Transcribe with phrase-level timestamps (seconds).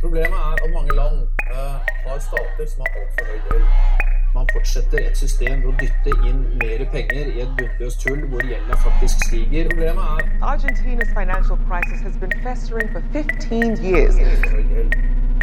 [0.00, 1.16] Problemet er at mange land
[1.54, 3.64] uh, har stater som har altfor høy gjeld.
[4.36, 8.44] Man fortsetter et system hvor å dytte inn mer penger i et bunnløst hull hvor
[8.46, 9.66] gjelda faktisk stiger.
[9.72, 14.14] Problemet er Argentina's financial crisis has been festering for 15 years.
[14.22, 14.94] altfor høy gjeld.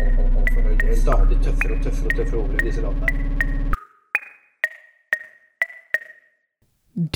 [0.06, 0.98] Alt, alt, alt for høy gjeld.
[1.04, 3.56] Stadig tøffere og tøffere og tøffere over i disse landene.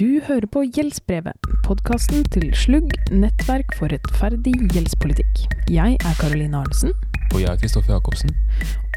[0.01, 5.45] Du hører på Gjeldsbrevet, podkasten til Slugg, nettverk for rettferdig gjeldspolitikk.
[5.71, 6.91] Jeg er Karoline Arnesen,
[7.33, 8.35] Og jeg er Kristoffer Jacobsen.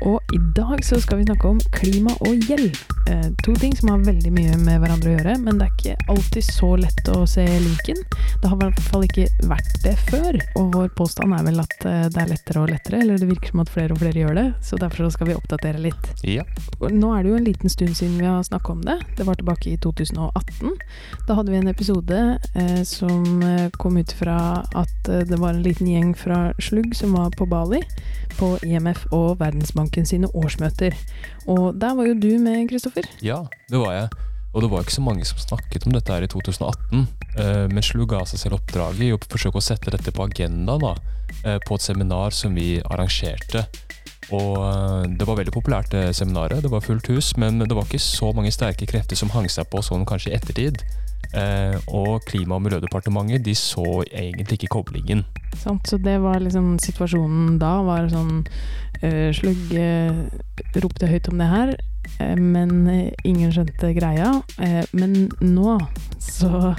[0.03, 2.75] og i dag så skal vi snakke om klima og gjeld.
[3.11, 6.11] Eh, to ting som har veldig mye med hverandre å gjøre, men det er ikke
[6.11, 8.01] alltid så lett å se linken.
[8.43, 11.87] Det har i hvert fall ikke vært det før, og vår påstand er vel at
[11.87, 14.39] eh, det er lettere og lettere, eller det virker som at flere og flere gjør
[14.39, 16.11] det, så derfor så skal vi oppdatere litt.
[16.27, 16.47] Ja.
[16.91, 18.99] Nå er det jo en liten stund siden vi har snakka om det.
[19.19, 20.75] Det var tilbake i 2018.
[21.29, 22.21] Da hadde vi en episode
[22.55, 23.23] eh, som
[23.79, 24.39] kom ut fra
[24.79, 27.83] at det var en liten gjeng fra Slugg som var på Bali,
[28.39, 30.97] på IMF og Verdensbanken sine årsmøter.
[31.47, 33.09] Og der var jo du med, Kristoffer.
[33.23, 34.09] ja, det var jeg.
[34.53, 37.06] Og det var ikke så mange som snakket om dette her i 2018.
[37.41, 40.83] eh, Men Slu ga seg selv oppdraget i å forsøke å sette dette på agendaen
[40.84, 40.91] da,
[41.45, 43.65] eh, på et seminar som vi arrangerte.
[44.29, 46.61] Og eh, det var veldig populært, det seminaret.
[46.62, 49.71] Det var fullt hus, men det var ikke så mange sterke krefter som hang seg
[49.73, 50.84] på sånn kanskje i ettertid.
[51.33, 55.25] Eh, og Klima- og miljødepartementet de så egentlig ikke koblingen.
[55.56, 55.89] Sant?
[55.89, 60.23] Så det var liksom situasjonen da, var sånn uh, Slugg eh,
[60.81, 61.73] ropte høyt om det her,
[62.19, 64.34] eh, men eh, ingen skjønte greia.
[64.61, 65.78] Eh, men nå
[66.23, 66.75] så,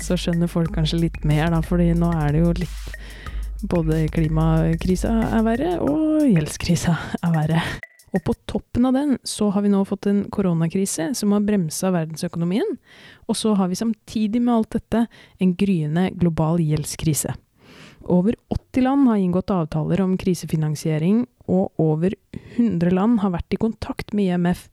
[0.00, 2.82] så skjønner folk kanskje litt mer, da, fordi nå er det jo litt
[3.66, 6.92] Både klimakrisa er verre, og gjeldskrisa
[7.24, 7.62] er verre.
[8.14, 11.90] Og på toppen av den så har vi nå fått en koronakrise som har bremsa
[11.94, 12.76] verdensøkonomien.
[13.26, 15.06] Og så har vi samtidig med alt dette
[15.42, 17.34] en gryende global gjeldskrise.
[18.06, 22.14] Over 80 land har inngått avtaler om krisefinansiering, og over
[22.56, 24.68] 100 land har vært i kontakt med IMF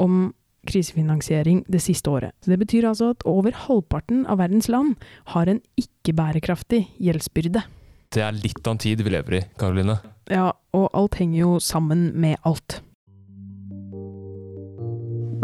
[0.00, 0.30] om
[0.68, 2.32] krisefinansiering det siste året.
[2.40, 4.96] Så Det betyr altså at over halvparten av verdens land
[5.32, 7.64] har en ikke-bærekraftig gjeldsbyrde.
[8.10, 9.94] Det er litt av en tid vi lever i, Karoline.
[10.30, 12.80] Ja, og alt henger jo sammen med alt.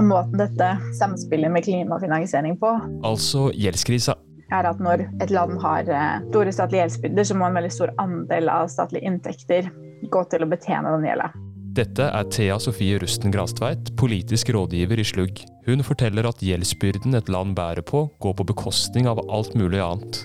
[0.02, 2.72] Måten dette samspiller med klimafinansiering på,
[3.06, 4.16] Altså gjeldskrisa.
[4.52, 7.94] er at når et land har eh, store statlige gjeldsbyrder, så må en veldig stor
[8.02, 9.70] andel av statlige inntekter
[10.10, 11.30] gå til å betjene den gjelda.
[11.76, 15.42] Dette er Thea Sofie Rusten Grastveit, politisk rådgiver i Slugg.
[15.66, 20.22] Hun forteller at gjeldsbyrden et land bærer på, går på bekostning av alt mulig annet.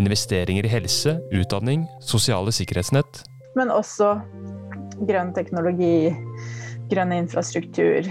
[0.00, 3.22] Investeringer i helse, utdanning, sosiale sikkerhetsnett.
[3.58, 4.14] Men også
[5.08, 6.12] grønn teknologi,
[6.92, 8.08] grønn infrastruktur,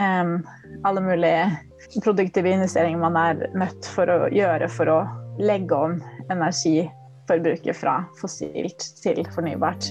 [0.00, 0.46] Um,
[0.84, 1.56] alle mulige
[2.04, 4.98] produktive investeringer man er nødt for å gjøre for å
[5.40, 5.98] legge om
[6.32, 9.90] energiforbruket fra fossilt til fornybart.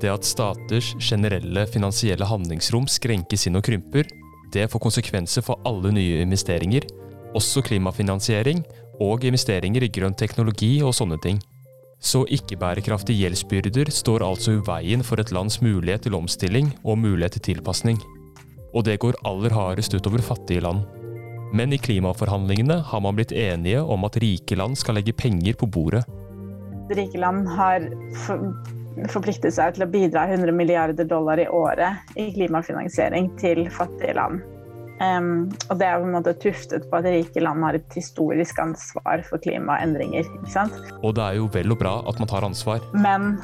[0.00, 4.08] Det at staters generelle finansielle handlingsrom skrenkes inn og krymper,
[4.54, 6.86] det får konsekvenser for alle nye investeringer,
[7.36, 8.62] også klimafinansiering
[9.02, 11.40] og investeringer i grønn teknologi og sånne ting.
[12.04, 17.38] Så ikke-bærekraftige gjeldsbyrder står altså i veien for et lands mulighet til omstilling og mulighet
[17.38, 17.98] til tilpasning.
[18.74, 20.84] Og det går aller hardest utover fattige land.
[21.54, 25.70] Men i klimaforhandlingene har man blitt enige om at rike land skal legge penger på
[25.70, 26.02] bordet.
[26.92, 27.86] Rike land har
[28.26, 28.42] for,
[29.14, 34.42] forpliktet seg til å bidra 100 milliarder dollar i året i klimafinansiering til fattige land.
[35.04, 35.32] Em,
[35.68, 39.24] og det er på en måte tuftet på at rike land har et historisk ansvar
[39.28, 40.24] for klimaendringer.
[40.24, 40.78] Ikke sant?
[41.02, 42.84] Og det er jo vel og bra at man tar ansvar.
[42.94, 43.34] Men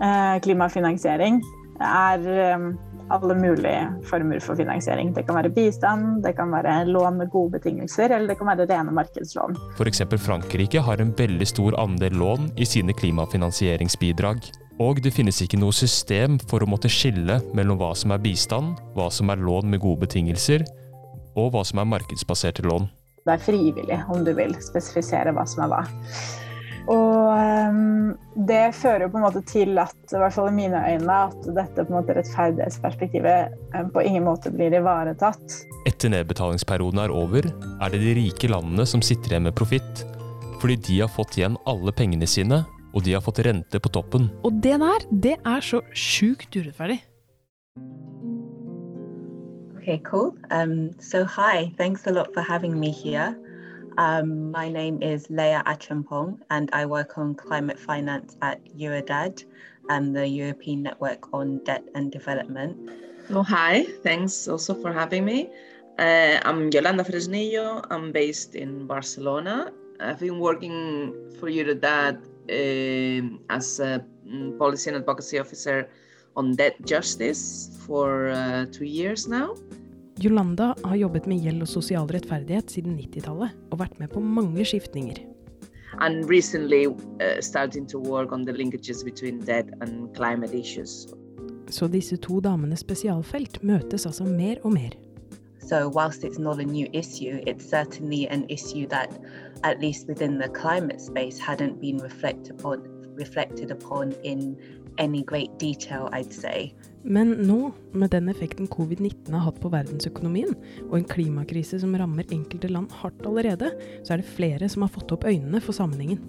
[0.00, 1.40] uh, klimafinansiering
[1.80, 2.24] er
[2.56, 2.72] um,
[3.10, 5.12] alle mulige former for finansiering.
[5.16, 8.68] Det kan være bistand, det kan være lån med gode betingelser, eller det kan være
[8.70, 9.56] rene markedslån.
[9.78, 10.04] F.eks.
[10.22, 14.50] Frankrike har en veldig stor andel lån i sine klimafinansieringsbidrag.
[14.80, 18.78] Og det finnes ikke noe system for å måtte skille mellom hva som er bistand,
[18.96, 20.64] hva som er lån med gode betingelser,
[21.38, 22.88] og hva som er markedsbaserte lån.
[23.26, 25.82] Det er frivillig om du vil spesifisere hva som er hva.
[26.90, 28.14] Og em,
[28.48, 31.50] det fører jo på en måte til at, i hvert fall i mine øyne, at
[31.54, 35.60] dette på en måte rettferdighetsperspektivet em, på ingen måte blir ivaretatt.
[35.86, 40.04] Etter nedbetalingsperioden er over, er det de rike landene som sitter igjen med profitt.
[40.60, 44.26] Fordi de har fått igjen alle pengene sine, og de har fått rente på toppen.
[44.42, 46.98] Og det der, det er så sjukt urettferdig.
[49.80, 50.36] Okay, cool.
[50.50, 53.34] Um, so, hi, thanks a lot for having me here.
[53.96, 59.42] Um, my name is Leia Achampong, and I work on climate finance at Eurodad
[59.88, 62.76] and the European Network on Debt and Development.
[63.30, 63.84] Oh, hi.
[64.02, 65.48] Thanks also for having me.
[65.98, 67.82] Uh, I'm Yolanda Fresnillo.
[67.90, 69.72] I'm based in Barcelona.
[69.98, 75.88] I've been working for Eurodad um as a mm, policy and advocacy officer
[76.36, 79.56] on debt justice for uh, two years now.
[80.20, 84.64] Yolanda har jobbet med gjeld og sosial rettferdighet siden 90-tallet og vært med på mange
[84.68, 85.22] skiftninger.
[86.00, 91.08] And recently uh, starting to work on the linkages between debt and climate issues.
[91.70, 94.96] Så disse to damenes spesialfelt møtes altså mer og mer.
[95.70, 99.10] So, whilst it's not a new issue, it's certainly an issue that,
[99.62, 102.82] at least within the climate space, hadn't been reflected upon,
[103.14, 104.56] reflected upon in
[104.98, 106.72] any great detail, I'd say.
[107.02, 110.52] Men nå, med den effekten covid-19 har hatt på verdensøkonomien,
[110.90, 113.72] og en klimakrise som rammer enkelte land hardt allerede,
[114.04, 116.20] så er det flere som har fått opp øynene for sammenhengen.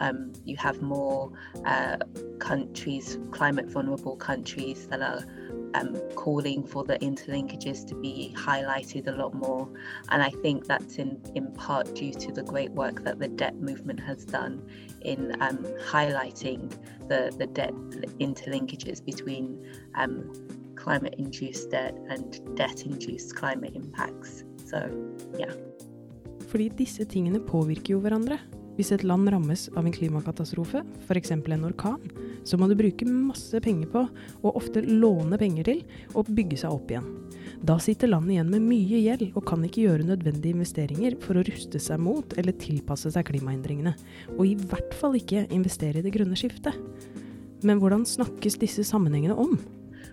[0.00, 1.28] Um, you have more
[1.66, 1.98] uh,
[2.38, 5.24] countries, climate vulnerable countries, that are
[5.74, 9.68] um, calling for the interlinkages to be highlighted a lot more.
[10.10, 13.56] And I think that's in, in part due to the great work that the debt
[13.56, 14.62] movement has done
[15.02, 15.58] in um,
[15.88, 16.70] highlighting
[17.08, 17.74] the, the debt
[18.18, 19.64] interlinkages between
[19.94, 20.32] um,
[20.76, 24.44] climate induced debt and debt induced climate impacts.
[24.66, 24.78] So,
[25.38, 25.52] yeah.
[26.50, 28.38] Fordi disse tingene påvirker jo hverandre.
[28.80, 31.34] Hvis et land rammes av en klimakatastrofe, f.eks.
[31.36, 32.00] en orkan,
[32.48, 34.06] så må det bruke masse penger på,
[34.40, 35.82] og ofte låne penger til,
[36.16, 37.10] å bygge seg opp igjen.
[37.60, 41.44] Da sitter landet igjen med mye gjeld og kan ikke gjøre nødvendige investeringer for å
[41.44, 43.92] ruste seg mot eller tilpasse seg klimaendringene,
[44.38, 46.80] og i hvert fall ikke investere i det grønne skiftet.
[47.60, 49.58] Men hvordan snakkes disse sammenhengene om?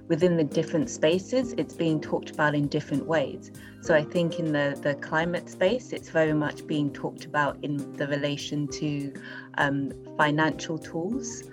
[0.07, 3.51] Within the different spaces, it's being talked about in different ways.
[3.81, 7.77] So I think in the, the climate space, it's very much being talked about in
[7.97, 9.13] the relation to
[9.57, 11.43] um, financial tools.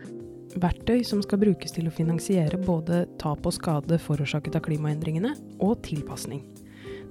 [0.55, 5.81] Verktøy som skal brukes til å finansiere både tap og skade forårsaket av klimaendringene, og
[5.83, 6.45] tilpasning.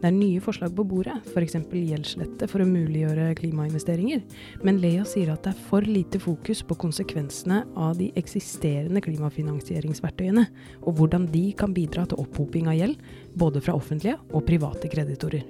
[0.04, 1.54] Det er nye forslag på bordet, f.eks.
[1.72, 4.20] gjeldslette for å muliggjøre klimainvesteringer,
[4.68, 10.44] men Lea sier at det er for lite fokus på konsekvensene av de eksisterende klimafinansieringsverktøyene,
[10.84, 13.00] og hvordan de kan bidra til opphoping av gjeld,
[13.40, 15.48] både fra offentlige og private kreditorer.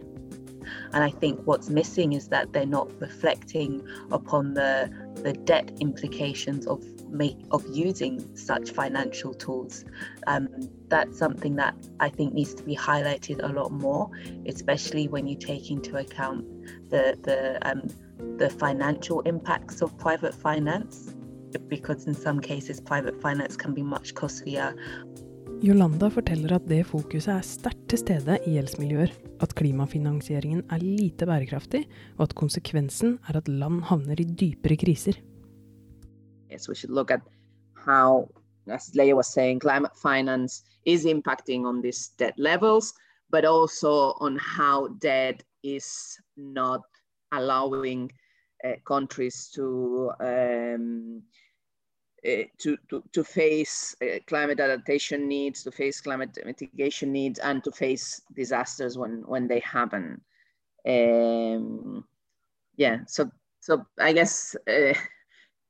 [0.93, 4.87] And I think what's missing is that they're not reflecting upon the
[5.23, 6.79] the debt implications of
[7.13, 9.85] make of using such financial tools.
[10.27, 10.49] Um,
[10.89, 14.09] that's something that I think needs to be highlighted a lot more,
[14.45, 16.45] especially when you take into account
[16.89, 17.81] the the um,
[18.37, 21.13] the financial impacts of private finance,
[21.67, 24.75] because in some cases private finance can be much costlier
[25.63, 31.23] Yolanda forteller at det fokuset er sterkt til stede i gjeldsmiljøer, at klimafinansieringen er lite
[31.29, 31.85] bærekraftig,
[32.17, 35.21] og at konsekvensen er at land havner i dypere kriser.
[36.53, 37.21] Yes, we should look at
[37.73, 38.29] how,
[38.69, 42.93] as Leia was saying, climate finance is impacting on these debt levels,
[43.31, 46.81] but also on how debt is not
[47.31, 48.11] allowing
[48.63, 51.23] uh, countries to um,
[52.23, 57.63] uh, to, to, to face uh, climate adaptation needs, to face climate mitigation needs, and
[57.63, 60.21] to face disasters when, when they happen.
[60.87, 62.05] Um,
[62.77, 64.93] yeah, so so I guess uh,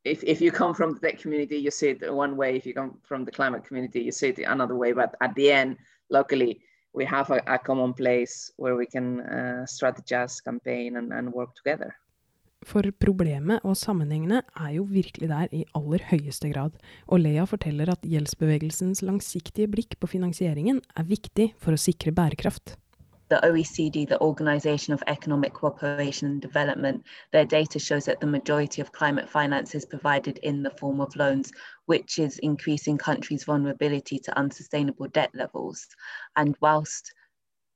[0.05, 2.55] if, if you come from the tech community, you see it one way.
[2.55, 4.91] If you come from the climate community, you see it another way.
[4.93, 5.77] But at the end,
[6.09, 6.61] luckily,
[6.93, 11.55] we have a, a common place where we can uh, strategize, campaign, and, and work
[11.55, 11.95] together.
[12.63, 16.77] For problemet og sammenhengene er jo virkelig der i aller høyeste grad,
[17.11, 22.77] og Lea forteller at gjeldsbevegelsens langsiktige blikk på finansieringen er viktig for å sikre bærekraft.
[23.33, 28.79] The OECD, the Organization of Economic Cooperation and Development, their data shows that the majority
[28.79, 31.51] of climate finance is provided in the form of loans,
[31.87, 35.87] which is increasing countries' vulnerability to unsustainable debt levels.
[36.35, 37.11] And whilst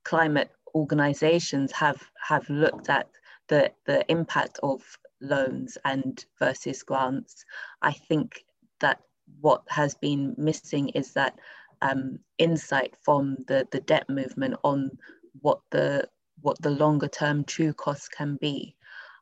[0.05, 3.09] climate organizations have, have looked at
[3.47, 4.83] the, the impact of
[5.21, 7.43] loans and versus grants,
[7.81, 8.45] I think
[8.79, 9.01] that
[9.41, 11.33] what has been missing is that
[11.81, 14.91] um, insight from the, the debt movement on
[15.41, 16.07] what the
[16.41, 18.75] what the longer term true costs can be.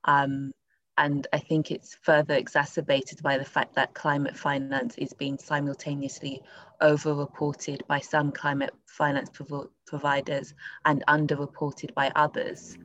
[0.03, 0.51] Um,
[0.97, 6.41] and I think it's further exacerbated by the fact that climate finance is being simultaneously
[6.81, 10.53] overreported by some climate finance prov providers
[10.85, 12.77] and underreported by others.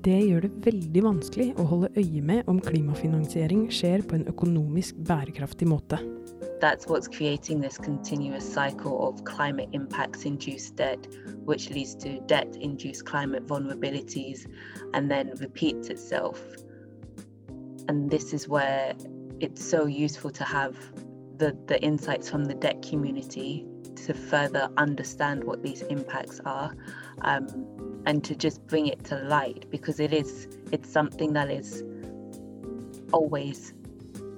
[0.00, 4.96] Det gjør det veldig vanskelig å holde øye med om klimafinansiering skjer på en økonomisk
[5.04, 5.98] bærekraftig måte.
[6.62, 11.06] That's what's creating this continuous cycle of climate impacts induced debt,
[11.44, 14.46] which leads to debt induced climate vulnerabilities
[14.94, 16.40] and then repeats itself.
[17.88, 18.94] And this is where
[19.40, 20.76] it's so useful to have
[21.36, 23.66] the, the insights from the debt community
[24.06, 26.74] to further understand what these impacts are
[27.22, 27.46] um,
[28.06, 31.82] and to just bring it to light because it is it's something that is
[33.12, 33.74] always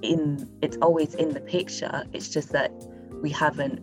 [0.01, 2.71] in it's always in the picture it's just that
[3.21, 3.79] we haven't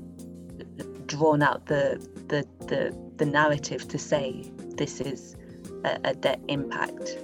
[1.10, 4.44] drawn out the, the, the, the narrative to say
[4.76, 5.36] this is
[5.84, 7.16] a, a debt impact.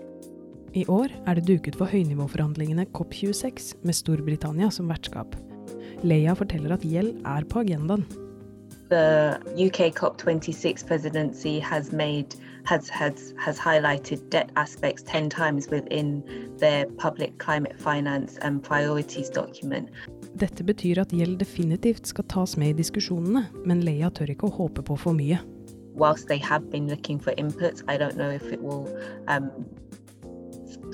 [0.75, 5.33] I år er det duket for høynivåforhandlingene COP26 med Storbritannia som vertskap.
[6.05, 8.05] Leia forteller at gjeld er på agendaen.
[8.89, 16.23] The UK COP26 presidency has made has has has highlighted debt aspects 10 times within
[16.59, 19.89] their public climate finance and priorities document.
[20.37, 24.57] Dette betyr at gjeld definitivt skal tas med i diskusjonene, men Leia tør ikke å
[24.61, 25.41] håpe på for mye.
[25.97, 28.87] Whilst they have been looking for inputs, I don't know if it will
[29.29, 29.51] um,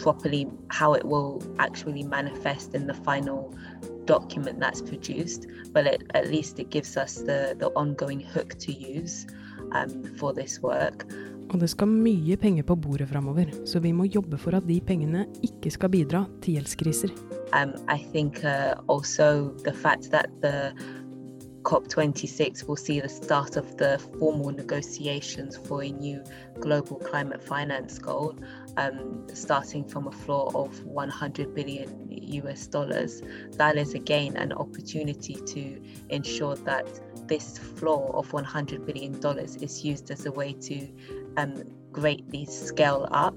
[0.03, 3.55] properly how it will actually manifest in the final
[4.05, 8.73] document that's produced, but it, at least it gives us the, the ongoing hook to
[8.73, 9.27] use
[9.73, 11.07] um, for this work.
[11.53, 14.81] Og det skal mye penger på bordet framover, så vi må jobbe for at de
[14.81, 17.13] pengene ikke skal bidra til gjeldskriser.
[17.53, 20.73] Um, I think uh, also the fact that the
[21.65, 26.23] COP26 will see the start of the formal negotiations for a new
[26.61, 28.35] global climate finance goal,
[28.77, 33.23] um, starting from a floor of 100 billion US dollars.
[33.53, 36.87] That is again an opportunity to ensure that
[37.29, 40.89] this floor of 100 billion dollars is used as a way to
[41.37, 41.63] um,
[41.93, 43.35] greatly scale up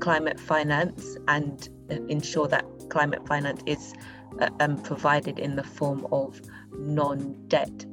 [0.00, 3.94] climate finance and uh, ensure that climate finance is
[4.40, 6.40] uh, um, provided in the form of
[6.78, 7.86] non-debt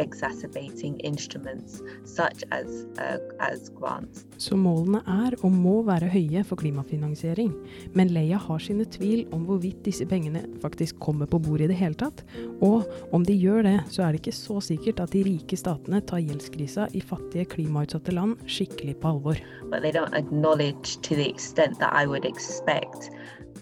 [0.00, 4.24] exacerbating instruments such as, uh, as grants.
[4.38, 7.52] Så målene er og må være høye for klimafinansiering,
[7.94, 11.78] men Leia har sine tvil om hvorvidt disse pengene faktisk kommer på bordet i det
[11.80, 12.24] hele tatt,
[12.64, 16.02] og om de gjør det, så er det ikke så sikkert at de rike statene
[16.08, 19.42] tar gjeldskrisa i fattige klimautsatte land skikkelig på alvor.
[19.70, 23.10] But they don't acknowledge to the extent that I would expect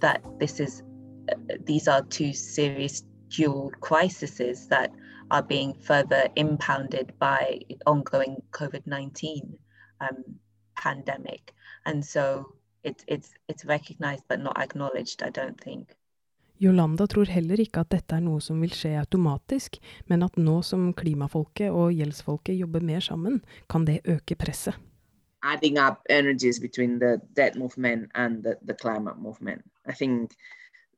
[0.00, 0.82] that this is
[1.28, 1.36] uh,
[1.66, 4.90] these are two serious dual crises that
[5.30, 9.58] are being further impounded by ongoing COVID 19
[10.00, 10.24] um,
[10.76, 11.54] pandemic.
[11.86, 15.96] And so it, it's, it's recognized but not acknowledged, I don't think.
[16.60, 19.78] Yolanda tror heller ikke at dette er noe som vil skje automatisk,
[20.12, 23.38] men at nå som klimafolket og gjeldsfolket jobber mer sammen,
[23.70, 24.76] kan det øke presset.
[25.42, 29.64] Adding up energies between the debt movement and the, the climate movement.
[29.86, 30.36] I think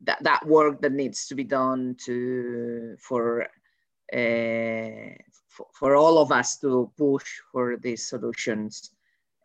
[0.06, 3.46] that, that work that needs to be done to for
[4.12, 5.14] uh,
[5.72, 8.90] for, all of us to push for these solutions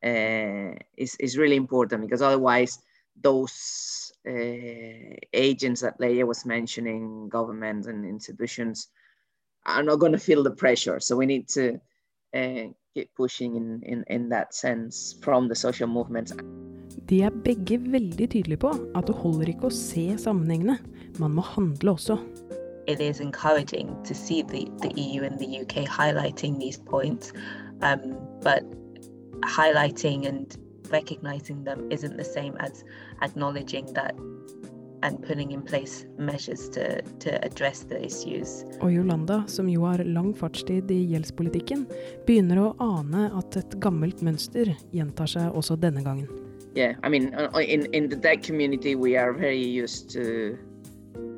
[0.03, 2.79] uh, is, is really important because otherwise
[3.21, 8.89] those uh, agents that Leia was mentioning, governments and institutions,
[9.65, 11.00] are not going to feel the pressure.
[11.00, 11.79] So we need to
[12.97, 16.33] keep pushing in, in, in that sense from the social movements.
[17.07, 20.79] De er begge veldig tydelige på at det holder ikke å se sammenhengene,
[21.21, 22.17] man må handle også.
[22.88, 27.34] It is encouraging to see the, the EU and the UK highlighting these points,
[27.82, 28.63] um, but
[29.41, 30.58] highlighting and
[30.89, 32.84] recognizing them isn't the same as
[33.22, 34.15] acknowledging that
[35.03, 38.63] and putting in place measures to, to address the issues.
[38.82, 41.86] Og Yolanda, som jo har lang fartstid i gjeldspolitikken,
[42.25, 46.27] begynner å ane at et gammelt mønster gjentar seg også denne gangen.
[46.74, 50.58] Yeah, I mean, in, in the debt community, we are very used to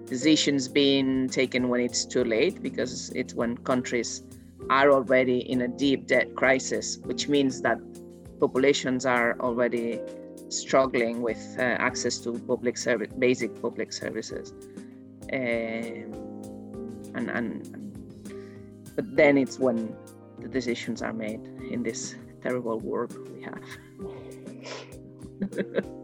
[0.09, 4.23] decisions being taken when it's too late because it's when countries
[4.69, 7.77] are already in a deep debt crisis, which means that
[8.39, 9.99] populations are already
[10.49, 14.53] struggling with uh, access to public service, basic public services.
[15.31, 16.09] Um,
[17.15, 17.51] and, and
[18.95, 19.95] but then it's when
[20.39, 23.63] the decisions are made in this terrible world we have.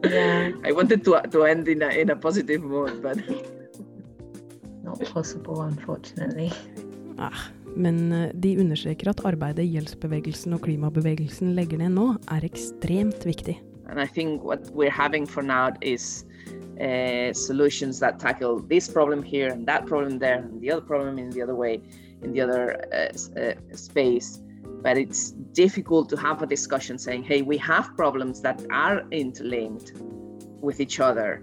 [0.04, 0.50] yeah.
[0.64, 3.18] I wanted to to end in a in a positive mood, but
[4.98, 6.52] not possible, unfortunately.
[7.18, 13.26] Ah, men eh, de understreker at arbeidet gjeldsbevegelsen og klimabevegelsen legger ned nå, er ekstremt
[13.26, 13.58] viktig.
[13.88, 16.24] And I think what we're having for now is
[16.80, 21.18] uh, solutions that tackle this problem here and that problem there and the other problem
[21.18, 21.80] in the other way,
[22.22, 24.40] in the other uh, uh, space.
[24.82, 29.92] But it's difficult to have a discussion saying, hey, we have problems that are interlinked
[30.60, 31.42] with each other.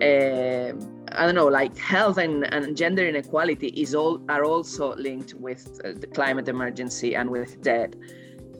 [0.00, 0.72] Uh,
[1.12, 5.80] I don't know, like health and, and gender inequality is all are also linked with
[5.84, 7.94] uh, the climate emergency and with debt.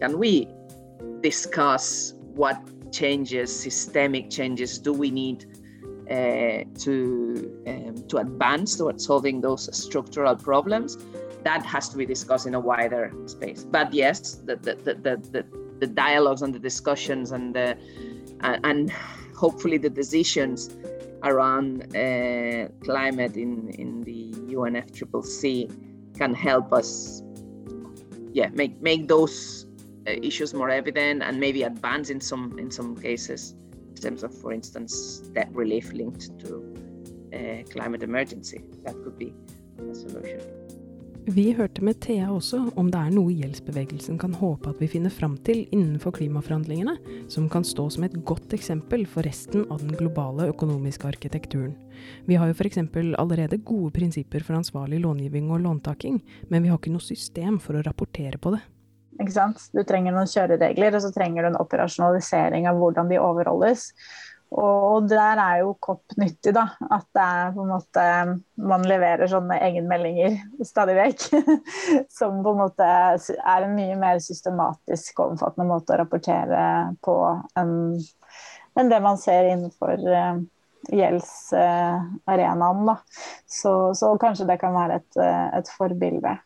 [0.01, 0.49] Can we
[1.21, 2.59] discuss what
[2.93, 5.47] changes, systemic changes, do we need
[6.11, 10.99] uh, to um, to advance towards solving those structural problems?
[11.43, 13.65] That has to be discussed in a wider space.
[13.65, 15.47] But yes, the the, the, the,
[15.81, 17.77] the dialogues and the discussions and the
[18.41, 18.93] and
[19.35, 20.71] hopefully the decisions
[21.25, 27.23] around uh, climate in, in the UNFCCC can help us
[28.33, 29.67] yeah make make those
[30.07, 33.55] uh, issues more evident and maybe advance in some in some cases
[33.95, 36.75] in terms of, for instance, debt relief linked to
[37.33, 38.63] uh, climate emergency.
[38.85, 39.33] That could be
[39.79, 40.64] a solution.
[41.27, 45.13] Vi hørte med Thea også om det er noe gjeldsbevegelsen kan håpe at vi finner
[45.13, 46.99] fram til innenfor klimaforhandlingene,
[47.33, 51.73] som kan stå som et godt eksempel for resten av den globale økonomiske arkitekturen.
[52.29, 52.77] Vi har jo f.eks.
[53.17, 56.21] allerede gode prinsipper for ansvarlig långiving og låntaking,
[56.53, 58.61] men vi har ikke noe system for å rapportere på det.
[59.17, 59.65] Ikke sant?
[59.73, 63.95] Du trenger noen kjøreregler, og så trenger du en operasjonalisering av hvordan de overholdes.
[64.55, 66.69] Og der er jo kopp nyttig, da.
[66.95, 68.05] At det er på en måte
[68.71, 71.25] Man leverer sånne egenmeldinger stadig vekk.
[72.19, 76.63] Som på en måte er en mye mer systematisk og omfattende måte å rapportere
[77.05, 77.17] på
[77.59, 77.99] enn,
[78.79, 80.39] enn det man ser innenfor uh,
[80.95, 82.89] gjeldsarenaen.
[82.95, 82.99] Uh,
[83.51, 85.23] så, så, kanskje det kan være et,
[85.59, 86.39] et forbilde.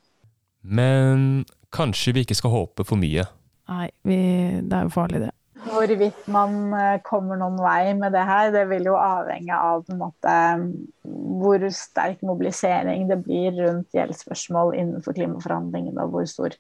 [0.65, 1.45] Men
[1.77, 3.29] kanskje vi ikke skal håpe for mye?
[3.69, 4.17] Nei, vi,
[4.65, 5.35] det er jo farlig, det.
[5.79, 9.95] Hvorvidt man eh, kommer noen vei med det her, det vil jo avhenge av på
[9.95, 10.33] en måte,
[11.39, 16.57] hvor sterk mobilisering det blir rundt gjeldsspørsmål innenfor klimaforhandlingene, og hvor stor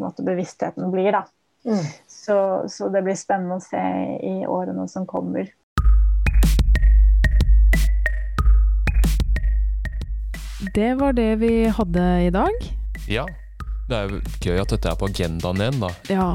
[0.00, 1.12] måte, bevisstheten blir.
[1.12, 1.26] Da.
[1.68, 1.84] Mm.
[2.08, 2.38] Så,
[2.72, 3.84] så det blir spennende å se
[4.24, 5.50] i årene som kommer.
[10.74, 12.64] Det var det vi hadde i dag.
[13.12, 13.28] Ja.
[13.88, 15.92] Det er jo gøy at dette er på agendaen igjen, da.
[16.12, 16.30] Ja,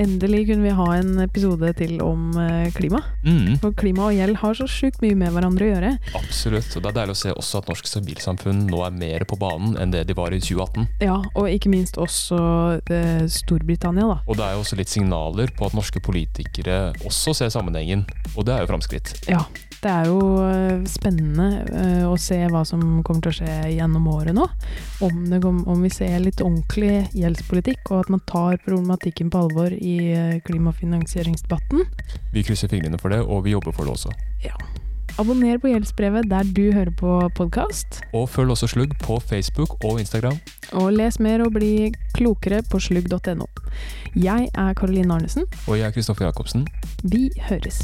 [0.00, 3.02] endelig kunne vi ha en episode til om eh, klima.
[3.26, 3.56] Mm.
[3.62, 5.92] For klima og gjeld har så sjukt mye med hverandre å gjøre.
[6.18, 6.70] Absolutt.
[6.76, 9.76] Og det er deilig å se også at norsk sivilsamfunn nå er mer på banen
[9.80, 10.88] enn det de var i 2018.
[11.04, 12.40] Ja, og ikke minst også
[12.92, 14.18] eh, Storbritannia, da.
[14.26, 18.46] Og det er jo også litt signaler på at norske politikere også ser sammenhengen, og
[18.48, 19.14] det er jo framskritt.
[19.30, 19.44] Ja,
[19.82, 24.08] det er jo eh, spennende uh, å se hva som kommer til å skje gjennom
[24.12, 24.46] året nå.
[25.04, 29.74] Om, det, om, vi ser litt ordentlig gjeldspolitikk, og at man tar problematikken på alvor
[29.76, 31.86] i uh, klimafinansieringsdebatten.
[32.34, 34.16] Vi krysser fingrene for det, og vi jobber for det også.
[34.46, 34.56] Ja.
[35.16, 38.02] Abonner på Gjeldsbrevet der du hører på podkast.
[38.12, 40.36] Og følg også Slugg på Facebook og Instagram.
[40.76, 43.48] Og les mer og bli klokere på slugg.no.
[44.12, 45.48] Jeg er Karoline Arnesen.
[45.64, 46.68] Og jeg er Kristoffer Jacobsen.
[47.08, 47.80] Vi høres.